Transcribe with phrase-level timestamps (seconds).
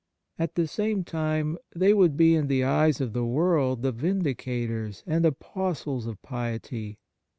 [0.39, 5.03] At the same time they would be in the eyes of the world the vindicators
[5.05, 6.97] and apostles of piety.